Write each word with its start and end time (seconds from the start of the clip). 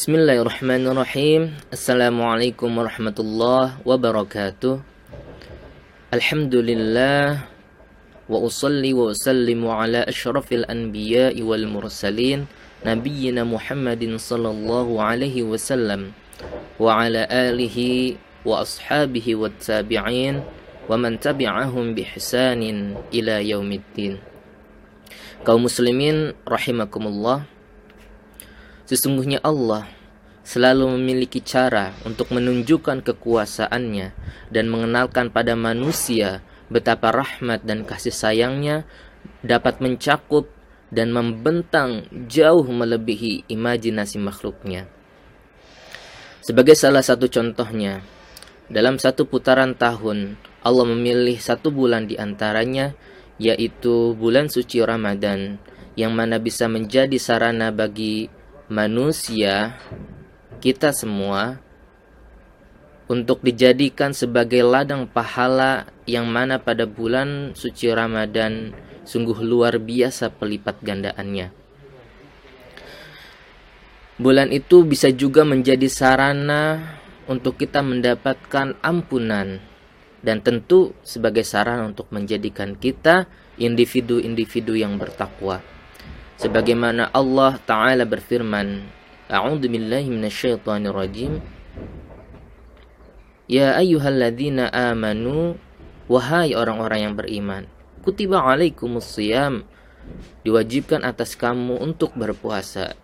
Bismillahirrahmanirrahim. 0.00 1.52
Assalamualaikum 1.68 2.72
warahmatullahi 2.72 3.84
wabarakatuh. 3.84 4.80
Alhamdulillah 6.16 7.44
wa 8.24 8.38
usalli 8.40 8.96
wa 8.96 9.12
usallimu 9.12 9.68
ala 9.68 10.08
asyrafil 10.08 10.64
anbiya'i 10.72 11.44
wal 11.44 11.68
mursalin 11.68 12.48
nabiyyina 12.80 13.44
Muhammadin 13.44 14.16
sallallahu 14.16 14.96
alaihi 14.96 15.44
wasallam 15.44 16.16
wa 16.80 17.04
ala 17.04 17.28
alihi 17.28 18.16
wa 18.48 18.64
ashabihi 18.64 19.36
wat 19.36 19.60
tabi'in 19.60 20.40
wa 20.88 20.96
man 20.96 21.20
tabi'ahum 21.20 21.92
bi 21.92 22.08
ihsanin 22.08 22.96
ila 23.12 23.44
yaumiddin. 23.44 24.16
Kaum 25.44 25.68
muslimin 25.68 26.32
rahimakumullah. 26.48 27.59
Sesungguhnya 28.90 29.38
Allah 29.46 29.86
selalu 30.42 30.98
memiliki 30.98 31.38
cara 31.38 31.94
untuk 32.02 32.34
menunjukkan 32.34 33.06
kekuasaannya 33.06 34.08
dan 34.50 34.66
mengenalkan 34.66 35.30
pada 35.30 35.54
manusia 35.54 36.42
betapa 36.66 37.14
rahmat 37.14 37.62
dan 37.62 37.86
kasih 37.86 38.10
sayangnya 38.10 38.82
dapat 39.46 39.78
mencakup 39.78 40.50
dan 40.90 41.14
membentang 41.14 42.02
jauh 42.26 42.66
melebihi 42.66 43.46
imajinasi 43.46 44.18
makhluknya. 44.18 44.90
Sebagai 46.42 46.74
salah 46.74 47.06
satu 47.06 47.30
contohnya, 47.30 48.02
dalam 48.66 48.98
satu 48.98 49.22
putaran 49.22 49.78
tahun, 49.78 50.34
Allah 50.66 50.86
memilih 50.90 51.38
satu 51.38 51.70
bulan 51.70 52.10
di 52.10 52.18
antaranya, 52.18 52.98
yaitu 53.38 54.18
bulan 54.18 54.50
suci 54.50 54.82
Ramadan, 54.82 55.62
yang 55.94 56.10
mana 56.10 56.42
bisa 56.42 56.66
menjadi 56.66 57.14
sarana 57.22 57.70
bagi 57.70 58.39
manusia 58.70 59.74
kita 60.62 60.94
semua 60.94 61.58
untuk 63.10 63.42
dijadikan 63.42 64.14
sebagai 64.14 64.62
ladang 64.62 65.10
pahala 65.10 65.90
yang 66.06 66.30
mana 66.30 66.62
pada 66.62 66.86
bulan 66.86 67.50
suci 67.58 67.90
Ramadan 67.90 68.70
sungguh 69.02 69.42
luar 69.42 69.82
biasa 69.82 70.30
pelipat 70.30 70.78
gandaannya. 70.86 71.50
Bulan 74.22 74.54
itu 74.54 74.86
bisa 74.86 75.10
juga 75.10 75.42
menjadi 75.42 75.90
sarana 75.90 76.94
untuk 77.26 77.58
kita 77.58 77.82
mendapatkan 77.82 78.78
ampunan 78.86 79.58
dan 80.22 80.38
tentu 80.46 80.94
sebagai 81.02 81.42
sarana 81.42 81.90
untuk 81.90 82.06
menjadikan 82.14 82.78
kita 82.78 83.26
individu-individu 83.58 84.78
yang 84.78 84.94
bertakwa. 84.94 85.79
Sebagaimana 86.40 87.12
Allah 87.12 87.60
Ta'ala 87.68 88.08
berfirman 88.08 88.80
A'udzu 89.28 89.68
billahi 89.68 90.08
minasyaitonir 90.08 90.96
rajim. 90.96 91.36
Ya 93.44 93.76
ayyuhalladzina 93.76 94.72
amanu 94.72 95.60
wahai 96.08 96.56
orang-orang 96.56 97.00
yang 97.04 97.14
beriman, 97.14 97.68
kutiba 98.00 98.40
alaikumus 98.40 99.12
shiyam 99.12 99.68
diwajibkan 100.40 101.04
atas 101.04 101.36
kamu 101.36 101.76
untuk 101.76 102.16
berpuasa 102.16 102.96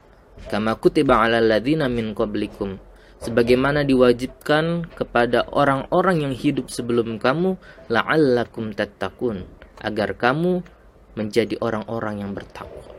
kama 0.49 0.73
kutiba 0.81 1.21
alal 1.21 1.45
ladzina 1.45 1.93
min 1.93 2.17
qablikum 2.17 2.81
sebagaimana 3.21 3.85
diwajibkan 3.85 4.89
kepada 4.97 5.45
orang-orang 5.53 6.25
yang 6.25 6.35
hidup 6.35 6.73
sebelum 6.73 7.21
kamu 7.21 7.61
la'allakum 7.93 8.73
tattaqun 8.73 9.45
agar 9.85 10.17
kamu 10.17 10.65
menjadi 11.17 11.61
orang-orang 11.61 12.25
yang 12.25 12.33
bertakwa. 12.33 12.96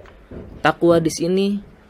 Takwa 0.60 1.00
di 1.00 1.12
sini 1.12 1.48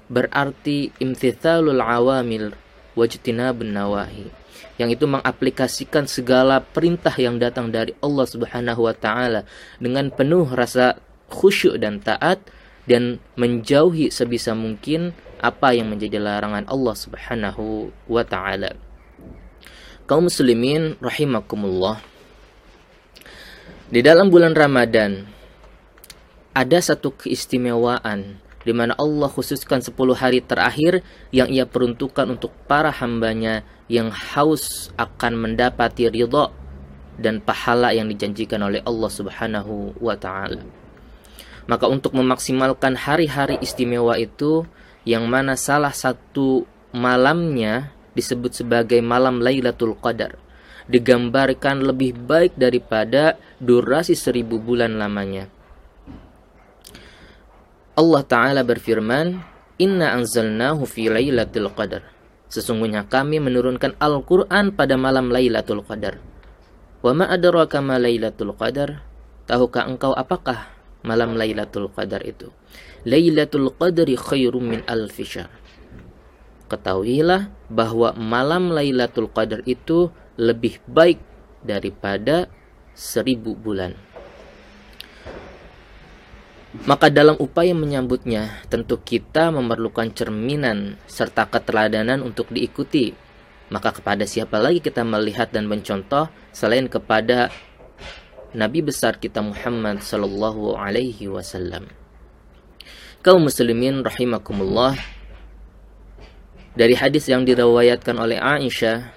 berarti 0.08 0.94
imtithalul 1.02 1.82
awamil 1.82 2.54
wajtinabun 2.94 3.76
nawahi 3.76 4.30
yang 4.78 4.94
itu 4.94 5.10
mengaplikasikan 5.10 6.06
segala 6.06 6.62
perintah 6.62 7.14
yang 7.18 7.42
datang 7.42 7.74
dari 7.74 7.98
Allah 8.02 8.26
Subhanahu 8.30 8.86
wa 8.86 8.94
taala 8.94 9.42
dengan 9.82 10.14
penuh 10.14 10.46
rasa 10.54 11.02
khusyuk 11.34 11.82
dan 11.82 11.98
taat 12.00 12.40
dan 12.88 13.20
menjauhi 13.36 14.14
sebisa 14.14 14.54
mungkin 14.54 15.12
apa 15.42 15.74
yang 15.76 15.92
menjadi 15.92 16.22
larangan 16.22 16.66
Allah 16.70 16.96
Subhanahu 16.96 17.92
wa 18.10 18.24
taala. 18.26 18.74
Kaum 20.08 20.32
muslimin 20.32 20.96
rahimakumullah. 21.04 22.00
Di 23.92 24.00
dalam 24.00 24.32
bulan 24.32 24.56
Ramadan 24.56 25.37
ada 26.58 26.82
satu 26.82 27.14
keistimewaan 27.14 28.42
di 28.66 28.74
mana 28.74 28.98
Allah 28.98 29.30
khususkan 29.30 29.78
10 29.78 29.94
hari 30.18 30.42
terakhir 30.42 31.06
yang 31.30 31.54
ia 31.54 31.70
peruntukkan 31.70 32.26
untuk 32.34 32.50
para 32.66 32.90
hambanya 32.90 33.62
yang 33.86 34.10
haus 34.10 34.90
akan 34.98 35.38
mendapati 35.38 36.10
ridha 36.10 36.50
dan 37.22 37.46
pahala 37.46 37.94
yang 37.94 38.10
dijanjikan 38.10 38.66
oleh 38.66 38.82
Allah 38.90 39.12
Subhanahu 39.14 40.02
wa 40.02 40.18
taala. 40.18 40.66
Maka 41.70 41.86
untuk 41.86 42.18
memaksimalkan 42.18 42.98
hari-hari 42.98 43.62
istimewa 43.62 44.18
itu 44.18 44.66
yang 45.06 45.30
mana 45.30 45.54
salah 45.54 45.94
satu 45.94 46.66
malamnya 46.90 47.94
disebut 48.18 48.66
sebagai 48.66 48.98
malam 49.06 49.46
Lailatul 49.46 49.94
Qadar 49.94 50.42
digambarkan 50.90 51.86
lebih 51.86 52.18
baik 52.18 52.58
daripada 52.58 53.38
durasi 53.62 54.18
seribu 54.18 54.58
bulan 54.58 54.98
lamanya 54.98 55.54
Allah 57.98 58.22
Ta'ala 58.22 58.62
berfirman, 58.62 59.42
Inna 59.82 60.14
anzalnahu 60.14 60.86
fi 60.86 61.10
laylatul 61.10 61.74
qadar. 61.74 62.06
Sesungguhnya 62.48 63.04
kami 63.10 63.44
menurunkan 63.44 64.00
Al-Quran 64.00 64.72
pada 64.72 64.96
malam 64.96 65.28
Lailatul 65.28 65.84
Qadar. 65.84 66.16
Wa 67.04 67.12
ma 67.12 67.28
adraka 67.28 67.84
ma 67.84 68.00
Lailatul 68.00 68.56
Qadar? 68.56 69.04
Tahukah 69.50 69.84
engkau 69.84 70.16
apakah 70.16 70.72
malam 71.04 71.36
Lailatul 71.36 71.92
Qadar 71.92 72.24
itu? 72.24 72.48
Lailatul 73.04 73.76
Qadri 73.76 74.16
khairum 74.16 74.64
min 74.64 74.82
alfi 74.88 75.28
Ketahuilah 76.68 77.52
bahwa 77.68 78.16
malam 78.16 78.72
Lailatul 78.72 79.28
Qadar 79.28 79.64
itu 79.68 80.12
lebih 80.40 80.80
baik 80.88 81.20
daripada 81.68 82.48
seribu 82.96 83.60
bulan. 83.60 83.96
Maka 86.86 87.10
dalam 87.10 87.40
upaya 87.42 87.74
menyambutnya, 87.74 88.62
tentu 88.70 89.02
kita 89.02 89.50
memerlukan 89.50 90.14
cerminan 90.14 91.02
serta 91.10 91.50
keteladanan 91.50 92.22
untuk 92.22 92.54
diikuti. 92.54 93.18
Maka 93.74 93.96
kepada 93.96 94.24
siapa 94.30 94.62
lagi 94.62 94.80
kita 94.80 95.02
melihat 95.02 95.50
dan 95.50 95.66
mencontoh 95.66 96.30
selain 96.54 96.86
kepada 96.86 97.50
Nabi 98.56 98.80
besar 98.86 99.20
kita 99.20 99.44
Muhammad 99.44 100.06
sallallahu 100.06 100.78
alaihi 100.78 101.28
wasallam. 101.28 101.90
Kaum 103.26 103.44
muslimin 103.44 104.06
rahimakumullah. 104.06 104.96
Dari 106.78 106.94
hadis 106.94 107.26
yang 107.28 107.44
diriwayatkan 107.44 108.16
oleh 108.16 108.38
Aisyah, 108.38 109.12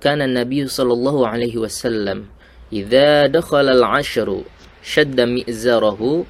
kana 0.00 0.24
Nabi 0.26 0.64
sallallahu 0.64 1.28
alaihi 1.28 1.60
wasallam 1.60 2.32
idza 2.72 3.28
dakhala 3.28 3.76
al-'ashru 3.76 4.48
shadda 4.80 5.28
mi'zarahu 5.28 6.24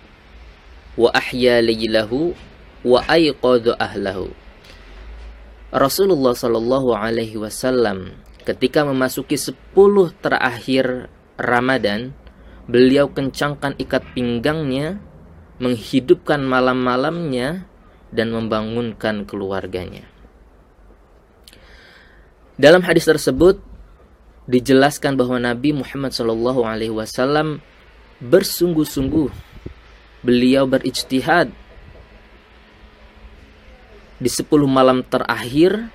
wa 0.98 1.10
ahya 1.14 1.62
laylahu 1.62 2.34
wa 2.86 3.04
ayqadha 3.06 3.76
ahlahu. 3.76 4.32
Rasulullah 5.70 6.34
Shallallahu 6.34 6.90
alaihi 6.96 7.38
wasallam 7.38 8.18
ketika 8.42 8.82
memasuki 8.82 9.38
10 9.38 9.54
terakhir 10.18 11.06
Ramadan, 11.38 12.10
beliau 12.66 13.06
kencangkan 13.06 13.78
ikat 13.78 14.02
pinggangnya, 14.16 14.98
menghidupkan 15.62 16.42
malam-malamnya 16.42 17.70
dan 18.10 18.34
membangunkan 18.34 19.22
keluarganya. 19.28 20.10
Dalam 22.60 22.84
hadis 22.84 23.08
tersebut 23.08 23.62
dijelaskan 24.50 25.14
bahwa 25.14 25.38
Nabi 25.38 25.72
Muhammad 25.72 26.12
Shallallahu 26.12 26.66
alaihi 26.66 26.92
wasallam 26.92 27.62
bersungguh-sungguh 28.20 29.49
beliau 30.20 30.68
berijtihad 30.68 31.52
di 34.20 34.28
10 34.28 34.44
malam 34.68 35.00
terakhir 35.00 35.88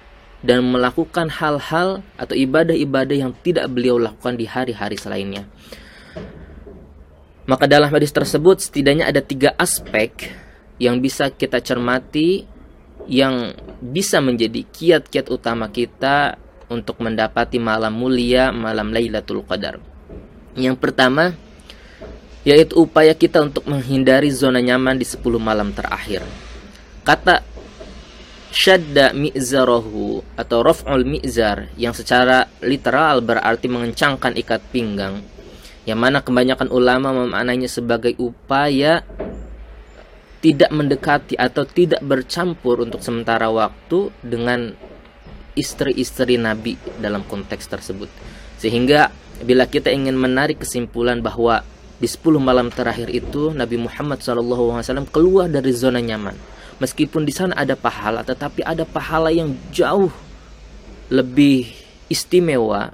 dan 0.45 0.65
melakukan 0.65 1.29
hal-hal 1.29 2.05
atau 2.17 2.35
ibadah-ibadah 2.37 3.17
yang 3.17 3.33
tidak 3.45 3.69
beliau 3.69 3.97
lakukan 3.97 4.37
di 4.37 4.45
hari-hari 4.45 4.97
selainnya. 4.97 5.45
Maka 7.45 7.69
dalam 7.69 7.93
hadis 7.93 8.09
tersebut 8.09 8.61
setidaknya 8.61 9.05
ada 9.05 9.21
tiga 9.21 9.53
aspek 9.57 10.33
yang 10.81 10.97
bisa 10.97 11.29
kita 11.29 11.61
cermati 11.61 12.45
yang 13.05 13.53
bisa 13.77 14.17
menjadi 14.17 14.65
kiat-kiat 14.65 15.29
utama 15.29 15.69
kita 15.69 16.41
untuk 16.73 16.97
mendapati 16.97 17.61
malam 17.61 17.93
mulia, 17.93 18.49
malam 18.49 18.89
Lailatul 18.89 19.45
Qadar. 19.45 19.77
Yang 20.57 20.81
pertama, 20.81 21.37
yaitu 22.45 22.77
upaya 22.77 23.17
kita 23.17 23.41
untuk 23.41 23.65
menghindari 23.65 24.29
zona 24.29 24.61
nyaman 24.61 25.01
di 25.01 25.03
10 25.03 25.19
malam 25.41 25.73
terakhir. 25.73 26.21
Kata 27.01 27.41
syadda 28.53 29.11
mi'zarahu 29.11 30.23
atau 30.39 30.63
raf'ul 30.63 31.03
mi'zar 31.03 31.67
yang 31.75 31.91
secara 31.91 32.47
literal 32.63 33.19
berarti 33.19 33.67
mengencangkan 33.67 34.37
ikat 34.39 34.61
pinggang 34.71 35.19
yang 35.83 35.99
mana 35.99 36.23
kebanyakan 36.23 36.71
ulama 36.71 37.11
memaknainya 37.11 37.67
sebagai 37.67 38.15
upaya 38.17 39.03
tidak 40.39 40.69
mendekati 40.69 41.35
atau 41.35 41.65
tidak 41.65 42.01
bercampur 42.05 42.85
untuk 42.85 43.01
sementara 43.01 43.49
waktu 43.49 44.13
dengan 44.21 44.77
istri-istri 45.57 46.37
Nabi 46.37 46.77
dalam 47.01 47.25
konteks 47.25 47.65
tersebut. 47.65 48.09
Sehingga 48.61 49.09
bila 49.41 49.65
kita 49.65 49.89
ingin 49.89 50.13
menarik 50.13 50.61
kesimpulan 50.61 51.19
bahwa 51.19 51.65
di 51.95 52.07
10 52.07 52.21
malam 52.41 52.67
terakhir 52.71 53.07
itu 53.11 53.55
Nabi 53.55 53.79
Muhammad 53.79 54.19
SAW 54.19 54.83
keluar 55.09 55.47
dari 55.47 55.71
zona 55.71 56.03
nyaman 56.03 56.35
Meskipun 56.75 57.23
di 57.23 57.31
sana 57.31 57.55
ada 57.55 57.79
pahala, 57.79 58.19
tetapi 58.27 58.59
ada 58.59 58.83
pahala 58.83 59.31
yang 59.31 59.55
jauh 59.71 60.11
lebih 61.07 61.71
istimewa 62.11 62.91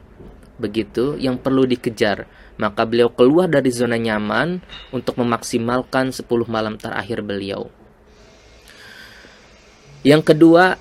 begitu 0.62 1.18
yang 1.18 1.42
perlu 1.42 1.65
dikejar. 1.65 2.30
Maka 2.62 2.86
beliau 2.86 3.09
keluar 3.09 3.50
dari 3.50 3.74
zona 3.74 3.98
nyaman 3.98 4.62
untuk 4.94 5.18
memaksimalkan 5.18 6.13
10 6.13 6.30
malam 6.45 6.77
terakhir 6.77 7.25
beliau. 7.25 7.74
Yang 10.06 10.30
kedua, 10.33 10.77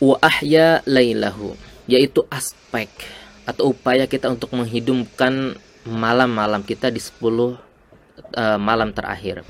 wa 0.00 0.16
ahya 0.24 0.80
lailahu, 0.88 1.52
yaitu 1.84 2.24
aspek 2.32 2.88
atau 3.44 3.76
upaya 3.76 4.08
kita 4.08 4.32
untuk 4.32 4.48
menghidupkan 4.56 5.60
malam-malam 5.84 6.64
kita 6.64 6.88
di 6.88 7.00
10 7.00 7.20
uh, 7.20 7.54
eh, 8.16 8.58
malam 8.58 8.90
terakhir. 8.90 9.44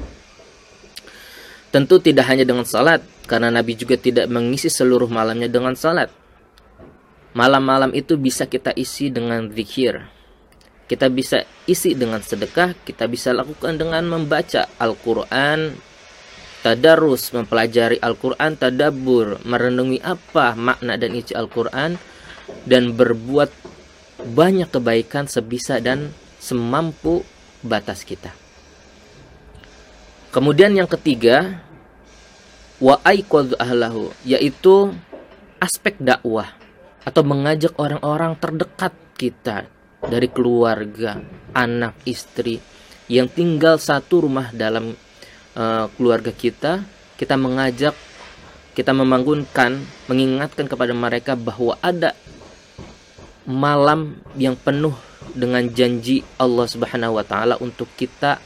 Tentu 1.75 1.99
tidak 1.99 2.31
hanya 2.31 2.47
dengan 2.47 2.63
salat, 2.63 3.03
karena 3.27 3.51
Nabi 3.51 3.75
juga 3.75 3.99
tidak 3.99 4.31
mengisi 4.31 4.71
seluruh 4.71 5.11
malamnya 5.11 5.51
dengan 5.51 5.75
salat. 5.75 6.07
Malam-malam 7.35 7.91
itu 7.99 8.15
bisa 8.15 8.47
kita 8.47 8.71
isi 8.79 9.11
dengan 9.11 9.51
zikir. 9.51 10.07
Kita 10.87 11.11
bisa 11.11 11.43
isi 11.67 11.99
dengan 11.99 12.23
sedekah, 12.23 12.79
kita 12.87 13.11
bisa 13.11 13.35
lakukan 13.35 13.75
dengan 13.75 14.07
membaca 14.07 14.71
Al-Quran, 14.79 15.75
tadarus, 16.63 17.35
mempelajari 17.35 17.99
Al-Quran, 17.99 18.55
tadabur, 18.55 19.43
merenungi 19.43 19.99
apa 19.99 20.55
makna 20.55 20.95
dan 20.95 21.11
isi 21.11 21.35
Al-Quran, 21.35 21.99
dan 22.71 22.95
berbuat 22.95 23.51
banyak 24.23 24.71
kebaikan 24.71 25.27
sebisa 25.27 25.83
dan 25.83 26.15
semampu 26.45 27.25
batas 27.65 28.05
kita. 28.05 28.37
Kemudian 30.29 30.77
yang 30.77 30.85
ketiga, 30.85 31.65
wa 32.77 33.01
ahlahu, 33.01 34.13
yaitu 34.29 34.93
aspek 35.57 35.97
dakwah 35.97 36.53
atau 37.09 37.25
mengajak 37.25 37.73
orang-orang 37.81 38.37
terdekat 38.37 38.93
kita 39.17 39.65
dari 40.05 40.29
keluarga, 40.29 41.25
anak, 41.57 41.97
istri 42.05 42.61
yang 43.09 43.31
tinggal 43.31 43.81
satu 43.81 44.29
rumah 44.29 44.53
dalam 44.53 44.93
uh, 45.57 45.87
keluarga 45.97 46.35
kita, 46.35 46.85
kita 47.17 47.41
mengajak, 47.41 47.97
kita 48.77 48.93
membangunkan, 48.93 49.81
mengingatkan 50.11 50.69
kepada 50.69 50.93
mereka 50.93 51.39
bahwa 51.39 51.79
ada 51.81 52.13
malam 53.45 54.19
yang 54.35 54.57
penuh 54.57 54.97
dengan 55.35 55.67
janji 55.69 56.23
Allah 56.39 56.67
Subhanahu 56.71 57.19
wa 57.19 57.25
taala 57.27 57.59
untuk 57.59 57.91
kita 57.99 58.39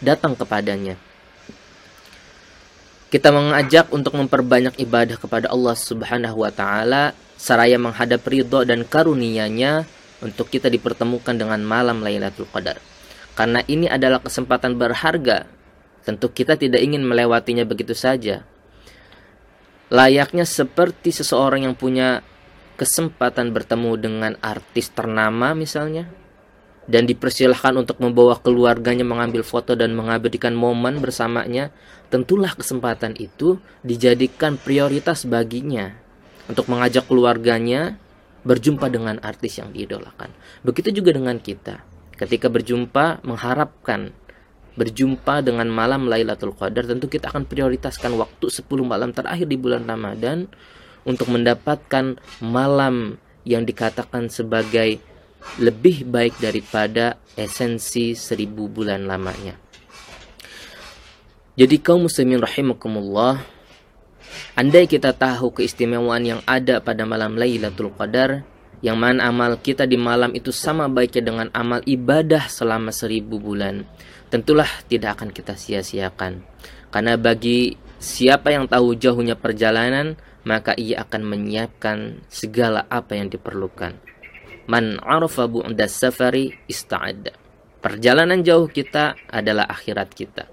datang 0.00 0.34
kepadanya. 0.34 0.98
Kita 3.12 3.28
mengajak 3.28 3.92
untuk 3.92 4.16
memperbanyak 4.16 4.80
ibadah 4.80 5.20
kepada 5.20 5.52
Allah 5.52 5.76
Subhanahu 5.76 6.42
wa 6.42 6.50
taala 6.50 7.12
seraya 7.36 7.76
menghadap 7.76 8.24
ridho 8.24 8.64
dan 8.64 8.88
karunia-Nya 8.88 9.84
untuk 10.24 10.48
kita 10.48 10.72
dipertemukan 10.72 11.36
dengan 11.36 11.60
malam 11.60 12.00
Lailatul 12.00 12.48
Qadar. 12.48 12.80
Karena 13.36 13.60
ini 13.68 13.84
adalah 13.84 14.24
kesempatan 14.24 14.80
berharga. 14.80 15.44
Tentu 16.02 16.32
kita 16.32 16.56
tidak 16.56 16.80
ingin 16.80 17.04
melewatinya 17.04 17.68
begitu 17.68 17.92
saja. 17.92 18.48
Layaknya 19.92 20.48
seperti 20.48 21.12
seseorang 21.12 21.68
yang 21.68 21.76
punya 21.76 22.24
kesempatan 22.80 23.52
bertemu 23.52 23.92
dengan 24.00 24.32
artis 24.40 24.88
ternama 24.88 25.52
misalnya 25.52 26.08
dan 26.90 27.06
dipersilahkan 27.06 27.78
untuk 27.78 28.02
membawa 28.02 28.34
keluarganya 28.42 29.06
mengambil 29.06 29.46
foto 29.46 29.78
dan 29.78 29.94
mengabadikan 29.94 30.54
momen 30.54 30.98
bersamanya, 30.98 31.70
tentulah 32.10 32.50
kesempatan 32.52 33.14
itu 33.18 33.62
dijadikan 33.86 34.58
prioritas 34.58 35.22
baginya 35.22 35.94
untuk 36.50 36.66
mengajak 36.66 37.06
keluarganya 37.06 37.96
berjumpa 38.42 38.90
dengan 38.90 39.22
artis 39.22 39.62
yang 39.62 39.70
diidolakan. 39.70 40.34
Begitu 40.66 40.90
juga 41.02 41.14
dengan 41.14 41.38
kita. 41.38 41.86
Ketika 42.18 42.50
berjumpa 42.50 43.22
mengharapkan 43.22 44.14
berjumpa 44.72 45.44
dengan 45.44 45.68
malam 45.68 46.08
Lailatul 46.08 46.56
Qadar, 46.56 46.88
tentu 46.88 47.06
kita 47.06 47.28
akan 47.28 47.44
prioritaskan 47.44 48.16
waktu 48.16 48.46
10 48.48 48.66
malam 48.82 49.12
terakhir 49.12 49.46
di 49.46 49.60
bulan 49.60 49.84
Ramadan 49.84 50.48
untuk 51.04 51.28
mendapatkan 51.28 52.18
malam 52.40 53.20
yang 53.42 53.66
dikatakan 53.66 54.30
sebagai 54.30 55.02
lebih 55.60 56.08
baik 56.08 56.40
daripada 56.40 57.20
esensi 57.36 58.16
seribu 58.16 58.68
bulan 58.68 59.04
lamanya. 59.04 59.58
Jadi 61.52 61.76
kaum 61.84 62.08
muslimin 62.08 62.40
rahimakumullah, 62.40 63.44
andai 64.56 64.88
kita 64.88 65.12
tahu 65.12 65.52
keistimewaan 65.52 66.24
yang 66.24 66.40
ada 66.48 66.80
pada 66.80 67.04
malam 67.04 67.36
Lailatul 67.36 67.92
Qadar, 67.92 68.48
yang 68.80 68.96
mana 68.96 69.28
amal 69.28 69.60
kita 69.60 69.84
di 69.84 70.00
malam 70.00 70.32
itu 70.32 70.48
sama 70.48 70.88
baiknya 70.88 71.22
dengan 71.28 71.48
amal 71.52 71.84
ibadah 71.84 72.48
selama 72.48 72.88
seribu 72.88 73.36
bulan, 73.36 73.84
tentulah 74.32 74.68
tidak 74.88 75.20
akan 75.20 75.28
kita 75.28 75.52
sia-siakan. 75.52 76.40
Karena 76.88 77.20
bagi 77.20 77.76
siapa 78.00 78.48
yang 78.50 78.64
tahu 78.64 78.96
jauhnya 78.96 79.36
perjalanan, 79.36 80.16
maka 80.48 80.72
ia 80.74 81.04
akan 81.04 81.22
menyiapkan 81.22 82.26
segala 82.32 82.88
apa 82.88 83.14
yang 83.14 83.28
diperlukan. 83.28 84.11
Man 84.70 85.02
arafa 85.02 85.50
bu'da 85.50 85.90
safari 85.90 86.54
ista'adda. 86.70 87.34
Perjalanan 87.82 88.46
jauh 88.46 88.70
kita 88.70 89.18
adalah 89.26 89.66
akhirat 89.66 90.14
kita. 90.14 90.46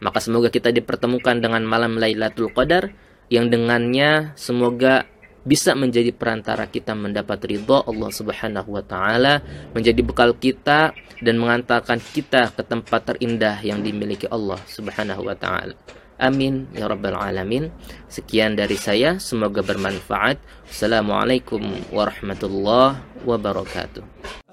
Maka 0.00 0.18
semoga 0.20 0.48
kita 0.48 0.72
dipertemukan 0.72 1.36
dengan 1.40 1.64
malam 1.64 2.00
Lailatul 2.00 2.48
Qadar 2.52 2.88
yang 3.28 3.52
dengannya 3.52 4.32
semoga 4.36 5.04
bisa 5.44 5.76
menjadi 5.76 6.08
perantara 6.16 6.64
kita 6.72 6.96
mendapat 6.96 7.36
ridho 7.44 7.84
Allah 7.84 8.08
Subhanahu 8.08 8.80
wa 8.80 8.80
taala, 8.80 9.44
menjadi 9.76 10.00
bekal 10.00 10.32
kita 10.32 10.96
dan 11.20 11.36
mengantarkan 11.36 12.00
kita 12.00 12.48
ke 12.56 12.62
tempat 12.64 13.12
terindah 13.12 13.60
yang 13.60 13.84
dimiliki 13.84 14.24
Allah 14.32 14.56
Subhanahu 14.64 15.20
wa 15.20 15.36
taala. 15.36 15.76
Amin 16.14 16.70
ya 16.70 16.86
rabbal 16.86 17.18
alamin. 17.18 17.74
Sekian 18.06 18.54
dari 18.54 18.78
saya, 18.78 19.18
semoga 19.18 19.66
bermanfaat. 19.66 20.38
Assalamualaikum 20.70 21.62
warahmatullahi 21.90 23.02
wabarakatuh. 23.26 24.43